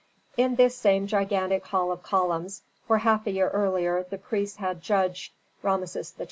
In 0.35 0.55
this 0.55 0.75
same 0.75 1.05
gigantic 1.05 1.63
hall 1.67 1.91
of 1.91 2.01
columns, 2.01 2.63
where 2.87 2.97
half 2.97 3.27
a 3.27 3.31
year 3.31 3.49
earlier 3.49 4.03
the 4.09 4.17
priests 4.17 4.57
had 4.57 4.81
judged 4.81 5.31
Rameses 5.61 6.15
XII. 6.15 6.19